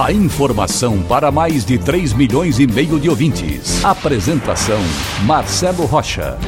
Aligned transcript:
A 0.00 0.10
informação 0.10 1.02
para 1.02 1.30
mais 1.30 1.66
de 1.66 1.78
3 1.78 2.14
milhões 2.14 2.58
e 2.58 2.66
meio 2.66 2.98
de 2.98 3.10
ouvintes. 3.10 3.84
Apresentação 3.84 4.80
Marcelo 5.26 5.84
Rocha. 5.84 6.38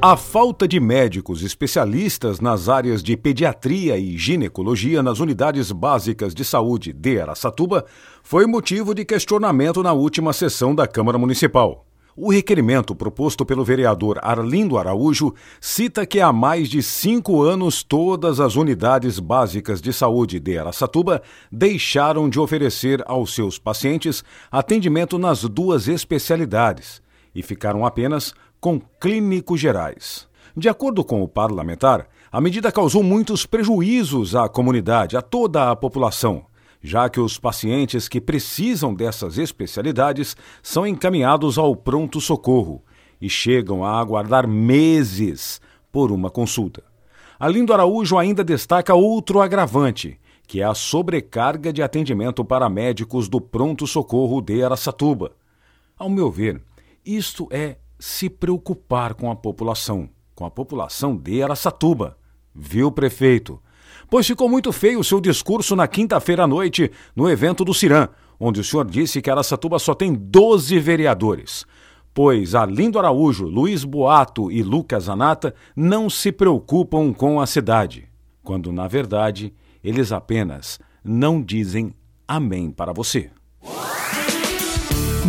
A 0.00 0.16
falta 0.16 0.66
de 0.66 0.80
médicos 0.80 1.42
especialistas 1.42 2.40
nas 2.40 2.70
áreas 2.70 3.02
de 3.02 3.16
pediatria 3.18 3.98
e 3.98 4.16
ginecologia 4.16 5.02
nas 5.02 5.20
unidades 5.20 5.70
básicas 5.70 6.34
de 6.34 6.44
saúde 6.44 6.92
de 6.92 7.20
Aracatuba 7.20 7.84
foi 8.22 8.46
motivo 8.46 8.94
de 8.94 9.04
questionamento 9.04 9.82
na 9.82 9.92
última 9.92 10.32
sessão 10.32 10.74
da 10.74 10.86
Câmara 10.86 11.18
Municipal. 11.18 11.86
O 12.16 12.30
requerimento 12.30 12.94
proposto 12.94 13.44
pelo 13.44 13.64
vereador 13.64 14.20
Arlindo 14.22 14.78
Araújo 14.78 15.34
cita 15.60 16.06
que 16.06 16.20
há 16.20 16.32
mais 16.32 16.68
de 16.68 16.80
cinco 16.80 17.42
anos 17.42 17.82
todas 17.82 18.38
as 18.38 18.54
unidades 18.54 19.18
básicas 19.18 19.82
de 19.82 19.92
saúde 19.92 20.38
de 20.38 20.56
Aracatuba 20.56 21.20
deixaram 21.50 22.28
de 22.30 22.38
oferecer 22.38 23.02
aos 23.06 23.34
seus 23.34 23.58
pacientes 23.58 24.22
atendimento 24.48 25.18
nas 25.18 25.42
duas 25.42 25.88
especialidades 25.88 27.02
e 27.34 27.42
ficaram 27.42 27.84
apenas 27.84 28.32
com 28.60 28.80
clínicos 29.00 29.58
gerais. 29.58 30.28
De 30.56 30.68
acordo 30.68 31.04
com 31.04 31.20
o 31.20 31.26
parlamentar, 31.26 32.06
a 32.30 32.40
medida 32.40 32.70
causou 32.70 33.02
muitos 33.02 33.44
prejuízos 33.44 34.36
à 34.36 34.48
comunidade, 34.48 35.16
a 35.16 35.22
toda 35.22 35.68
a 35.68 35.74
população 35.74 36.46
já 36.86 37.08
que 37.08 37.18
os 37.18 37.38
pacientes 37.38 38.08
que 38.08 38.20
precisam 38.20 38.94
dessas 38.94 39.38
especialidades 39.38 40.36
são 40.62 40.86
encaminhados 40.86 41.56
ao 41.56 41.74
pronto-socorro 41.74 42.84
e 43.18 43.30
chegam 43.30 43.82
a 43.82 43.98
aguardar 43.98 44.46
meses 44.46 45.62
por 45.90 46.12
uma 46.12 46.28
consulta. 46.28 46.84
Alindo 47.40 47.72
Araújo 47.72 48.18
ainda 48.18 48.44
destaca 48.44 48.94
outro 48.94 49.40
agravante, 49.40 50.20
que 50.46 50.60
é 50.60 50.64
a 50.64 50.74
sobrecarga 50.74 51.72
de 51.72 51.82
atendimento 51.82 52.44
para 52.44 52.68
médicos 52.68 53.30
do 53.30 53.40
pronto-socorro 53.40 54.42
de 54.42 54.62
Aracatuba. 54.62 55.32
Ao 55.96 56.10
meu 56.10 56.30
ver, 56.30 56.60
isto 57.02 57.48
é 57.50 57.78
se 57.98 58.28
preocupar 58.28 59.14
com 59.14 59.30
a 59.30 59.36
população, 59.36 60.06
com 60.34 60.44
a 60.44 60.50
população 60.50 61.16
de 61.16 61.42
Aracatuba. 61.42 62.18
Viu, 62.54 62.92
prefeito? 62.92 63.58
Pois 64.10 64.26
ficou 64.26 64.48
muito 64.48 64.72
feio 64.72 65.00
o 65.00 65.04
seu 65.04 65.20
discurso 65.20 65.74
na 65.74 65.86
quinta-feira 65.86 66.44
à 66.44 66.46
noite 66.46 66.90
no 67.14 67.28
evento 67.28 67.64
do 67.64 67.74
Cirã, 67.74 68.08
onde 68.38 68.60
o 68.60 68.64
senhor 68.64 68.86
disse 68.86 69.22
que 69.22 69.30
Aracatuba 69.30 69.78
só 69.78 69.94
tem 69.94 70.14
12 70.14 70.78
vereadores. 70.78 71.64
Pois 72.12 72.54
Arlindo 72.54 72.98
Araújo, 72.98 73.46
Luiz 73.46 73.84
Boato 73.84 74.50
e 74.50 74.62
Lucas 74.62 75.08
Anata 75.08 75.54
não 75.74 76.08
se 76.08 76.30
preocupam 76.30 77.12
com 77.12 77.40
a 77.40 77.46
cidade, 77.46 78.08
quando 78.42 78.72
na 78.72 78.86
verdade 78.86 79.52
eles 79.82 80.12
apenas 80.12 80.78
não 81.02 81.42
dizem 81.42 81.92
amém 82.26 82.70
para 82.70 82.92
você. 82.92 83.30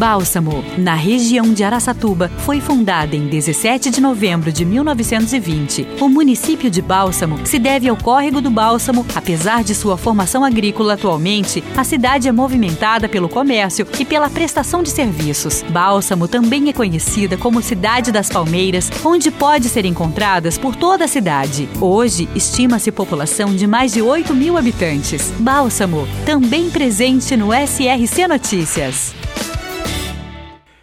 Bálsamo, 0.00 0.64
na 0.78 0.94
região 0.94 1.52
de 1.52 1.62
Araçatuba, 1.62 2.30
foi 2.38 2.58
fundada 2.58 3.14
em 3.14 3.26
17 3.26 3.90
de 3.90 4.00
novembro 4.00 4.50
de 4.50 4.64
1920. 4.64 5.86
O 6.00 6.08
município 6.08 6.70
de 6.70 6.80
Bálsamo 6.80 7.46
se 7.46 7.58
deve 7.58 7.86
ao 7.86 7.98
córrego 7.98 8.40
do 8.40 8.50
Bálsamo. 8.50 9.04
Apesar 9.14 9.62
de 9.62 9.74
sua 9.74 9.98
formação 9.98 10.42
agrícola 10.42 10.94
atualmente, 10.94 11.62
a 11.76 11.84
cidade 11.84 12.28
é 12.28 12.32
movimentada 12.32 13.10
pelo 13.10 13.28
comércio 13.28 13.86
e 13.98 14.06
pela 14.06 14.30
prestação 14.30 14.82
de 14.82 14.88
serviços. 14.88 15.62
Bálsamo 15.68 16.26
também 16.26 16.70
é 16.70 16.72
conhecida 16.72 17.36
como 17.36 17.60
Cidade 17.60 18.10
das 18.10 18.30
Palmeiras, 18.30 18.90
onde 19.04 19.30
pode 19.30 19.68
ser 19.68 19.84
encontradas 19.84 20.56
por 20.56 20.76
toda 20.76 21.04
a 21.04 21.08
cidade. 21.08 21.68
Hoje, 21.78 22.26
estima-se 22.34 22.90
população 22.90 23.54
de 23.54 23.66
mais 23.66 23.92
de 23.92 24.00
8 24.00 24.34
mil 24.34 24.56
habitantes. 24.56 25.30
Bálsamo, 25.38 26.08
também 26.24 26.70
presente 26.70 27.36
no 27.36 27.50
SRC 27.52 28.26
Notícias. 28.26 29.20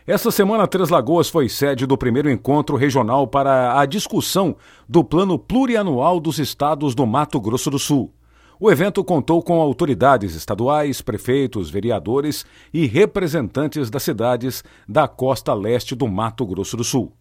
Essa 0.10 0.32
semana, 0.32 0.66
Três 0.66 0.88
Lagoas 0.88 1.28
foi 1.28 1.50
sede 1.50 1.86
do 1.86 1.98
primeiro 1.98 2.32
encontro 2.32 2.78
regional 2.78 3.28
para 3.28 3.78
a 3.78 3.86
discussão 3.86 4.56
do 4.88 5.04
Plano 5.04 5.38
Plurianual 5.38 6.22
dos 6.22 6.40
Estados 6.40 6.96
do 6.96 7.06
Mato 7.06 7.42
Grosso 7.42 7.70
do 7.70 7.78
Sul. 7.78 8.14
O 8.58 8.72
evento 8.72 9.04
contou 9.04 9.44
com 9.44 9.60
autoridades 9.60 10.34
estaduais, 10.34 11.02
prefeitos, 11.02 11.70
vereadores 11.70 12.46
e 12.74 12.86
representantes 12.88 13.90
das 13.90 14.02
cidades 14.02 14.64
da 14.88 15.10
costa 15.10 15.54
leste 15.54 15.94
do 15.94 16.08
Mato 16.08 16.46
Grosso 16.46 16.78
do 16.78 16.86
Sul. 16.86 17.12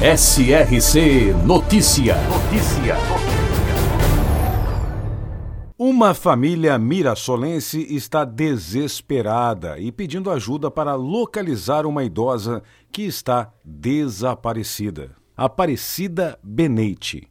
SRC 0.00 1.34
Notícia. 1.44 2.14
Notícia. 2.28 2.94
Uma 5.76 6.14
família 6.14 6.78
mirassolense 6.78 7.84
está 7.92 8.24
desesperada 8.24 9.76
e 9.80 9.90
pedindo 9.90 10.30
ajuda 10.30 10.70
para 10.70 10.94
localizar 10.94 11.84
uma 11.84 12.04
idosa 12.04 12.62
que 12.92 13.02
está 13.02 13.52
desaparecida. 13.64 15.16
Aparecida 15.36 16.38
Benete, 16.44 17.26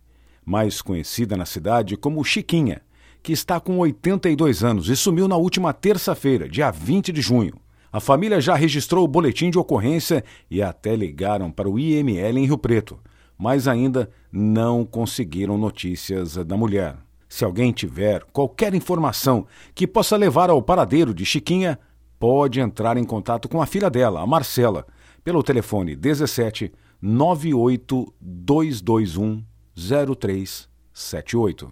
mais 0.46 0.82
conhecida 0.82 1.38
na 1.38 1.46
cidade 1.46 1.96
como 1.96 2.22
Chiquinha, 2.22 2.82
que 3.24 3.32
está 3.32 3.62
com 3.62 3.80
82 3.80 4.66
anos 4.66 4.90
e 4.90 4.96
sumiu 4.98 5.30
na 5.30 5.38
última 5.38 5.72
terça-feira, 5.72 6.50
dia 6.50 6.70
20 6.70 7.14
de 7.14 7.22
junho. 7.22 7.54
A 7.98 8.00
família 8.00 8.40
já 8.40 8.54
registrou 8.54 9.04
o 9.04 9.08
boletim 9.08 9.50
de 9.50 9.58
ocorrência 9.58 10.24
e 10.52 10.62
até 10.62 10.96
ligaram 10.96 11.50
para 11.50 11.68
o 11.68 11.80
IML 11.80 12.38
em 12.38 12.46
Rio 12.46 12.60
Preto, 12.60 13.00
mas 13.36 13.68
ainda 13.68 14.08
não 14.32 14.86
conseguiram 14.86 15.58
notícias 15.58 16.36
da 16.36 16.56
mulher. 16.56 16.96
Se 17.28 17.44
alguém 17.44 17.72
tiver 17.72 18.24
qualquer 18.26 18.76
informação 18.76 19.48
que 19.74 19.88
possa 19.88 20.16
levar 20.16 20.52
ao 20.52 20.62
paradeiro 20.62 21.12
de 21.12 21.26
Chiquinha, 21.26 21.80
pode 22.20 22.60
entrar 22.60 22.98
em 22.98 23.04
contato 23.04 23.50
com 23.50 23.64
a 23.64 23.66
filha 23.66 23.90
dela, 23.90 24.22
a 24.22 24.28
Marcela, 24.28 24.86
pelo 25.24 25.42
telefone 25.42 25.96
17 25.96 26.72
98221 27.02 29.44
0378. 29.76 31.72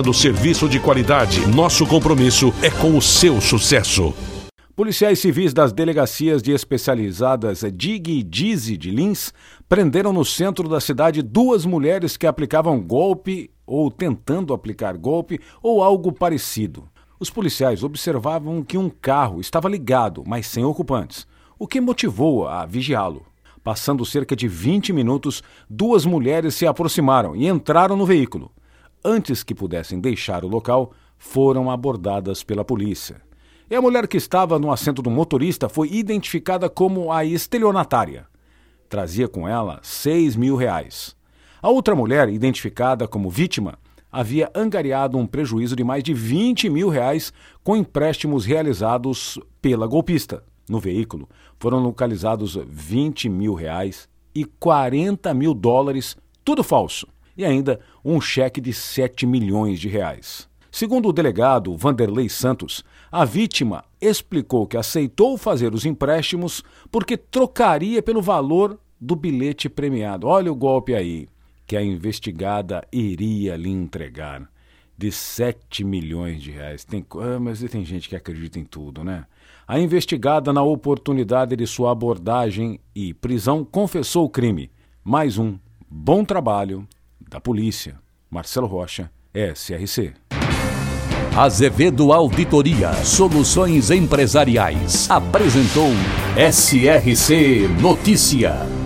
oferecendo 0.00 0.14
serviço 0.14 0.68
de 0.68 0.80
qualidade. 0.80 1.46
Nosso 1.46 1.86
compromisso 1.86 2.52
é 2.62 2.70
com 2.70 2.96
o 2.96 3.02
seu 3.02 3.40
sucesso. 3.40 4.14
Policiais 4.74 5.18
civis 5.18 5.52
das 5.52 5.72
delegacias 5.72 6.42
de 6.42 6.52
especializadas 6.52 7.62
DIG 7.72 8.18
e 8.18 8.22
DIZI 8.22 8.76
de 8.78 8.90
Lins 8.90 9.32
prenderam 9.68 10.12
no 10.12 10.24
centro 10.24 10.68
da 10.68 10.80
cidade 10.80 11.22
duas 11.22 11.66
mulheres 11.66 12.16
que 12.16 12.26
aplicavam 12.26 12.80
golpe 12.80 13.50
ou 13.66 13.90
tentando 13.90 14.54
aplicar 14.54 14.96
golpe 14.96 15.38
ou 15.62 15.82
algo 15.82 16.12
parecido. 16.12 16.88
Os 17.18 17.28
policiais 17.28 17.84
observavam 17.84 18.62
que 18.62 18.78
um 18.78 18.88
carro 18.88 19.40
estava 19.40 19.68
ligado, 19.68 20.24
mas 20.26 20.46
sem 20.46 20.64
ocupantes, 20.64 21.26
o 21.58 21.66
que 21.66 21.80
motivou 21.80 22.48
a 22.48 22.64
vigiá-lo. 22.64 23.26
Passando 23.62 24.06
cerca 24.06 24.34
de 24.34 24.48
20 24.48 24.94
minutos, 24.94 25.42
duas 25.68 26.06
mulheres 26.06 26.54
se 26.54 26.66
aproximaram 26.66 27.36
e 27.36 27.46
entraram 27.46 27.94
no 27.94 28.06
veículo 28.06 28.50
antes 29.04 29.42
que 29.42 29.54
pudessem 29.54 30.00
deixar 30.00 30.44
o 30.44 30.48
local, 30.48 30.92
foram 31.18 31.70
abordadas 31.70 32.42
pela 32.42 32.64
polícia. 32.64 33.20
E 33.70 33.74
a 33.74 33.80
mulher 33.80 34.08
que 34.08 34.16
estava 34.16 34.58
no 34.58 34.72
assento 34.72 35.00
do 35.00 35.10
motorista 35.10 35.68
foi 35.68 35.88
identificada 35.92 36.68
como 36.68 37.12
a 37.12 37.24
estelionatária. 37.24 38.26
Trazia 38.88 39.28
com 39.28 39.46
ela 39.46 39.78
seis 39.82 40.34
mil 40.34 40.56
reais. 40.56 41.14
A 41.62 41.68
outra 41.68 41.94
mulher, 41.94 42.28
identificada 42.28 43.06
como 43.06 43.30
vítima, 43.30 43.78
havia 44.10 44.50
angariado 44.54 45.16
um 45.16 45.26
prejuízo 45.26 45.76
de 45.76 45.84
mais 45.84 46.02
de 46.02 46.12
20 46.12 46.68
mil 46.68 46.88
reais 46.88 47.32
com 47.62 47.76
empréstimos 47.76 48.44
realizados 48.44 49.38
pela 49.62 49.86
golpista. 49.86 50.42
No 50.68 50.80
veículo 50.80 51.28
foram 51.58 51.78
localizados 51.78 52.58
20 52.66 53.28
mil 53.28 53.54
reais 53.54 54.08
e 54.34 54.44
40 54.44 55.32
mil 55.34 55.54
dólares, 55.54 56.16
tudo 56.44 56.64
falso 56.64 57.06
e 57.36 57.44
ainda 57.44 57.80
um 58.04 58.20
cheque 58.20 58.60
de 58.60 58.72
7 58.72 59.26
milhões 59.26 59.80
de 59.80 59.88
reais. 59.88 60.48
Segundo 60.70 61.08
o 61.08 61.12
delegado 61.12 61.76
Vanderlei 61.76 62.28
Santos, 62.28 62.84
a 63.10 63.24
vítima 63.24 63.84
explicou 64.00 64.66
que 64.66 64.76
aceitou 64.76 65.36
fazer 65.36 65.74
os 65.74 65.84
empréstimos 65.84 66.62
porque 66.90 67.16
trocaria 67.16 68.00
pelo 68.00 68.22
valor 68.22 68.78
do 69.00 69.16
bilhete 69.16 69.68
premiado. 69.68 70.28
Olha 70.28 70.52
o 70.52 70.54
golpe 70.54 70.94
aí, 70.94 71.26
que 71.66 71.76
a 71.76 71.82
investigada 71.82 72.86
iria 72.92 73.56
lhe 73.56 73.68
entregar 73.68 74.48
de 74.96 75.10
7 75.10 75.82
milhões 75.82 76.42
de 76.42 76.50
reais. 76.50 76.84
Tem, 76.84 77.04
ah, 77.18 77.40
mas 77.40 77.60
tem 77.62 77.84
gente 77.84 78.08
que 78.08 78.14
acredita 78.14 78.58
em 78.58 78.64
tudo, 78.64 79.02
né? 79.02 79.24
A 79.66 79.78
investigada, 79.78 80.52
na 80.52 80.62
oportunidade 80.62 81.56
de 81.56 81.66
sua 81.66 81.92
abordagem 81.92 82.78
e 82.94 83.14
prisão, 83.14 83.64
confessou 83.64 84.26
o 84.26 84.30
crime. 84.30 84.70
Mais 85.02 85.38
um 85.38 85.58
bom 85.88 86.24
trabalho 86.24 86.86
da 87.30 87.40
Polícia. 87.40 87.94
Marcelo 88.28 88.66
Rocha, 88.66 89.10
SRC. 89.32 90.12
Azevedo 91.36 92.12
Auditoria 92.12 92.92
Soluções 93.04 93.90
Empresariais 93.90 95.08
apresentou 95.08 95.90
SRC 96.36 97.68
Notícia. 97.80 98.79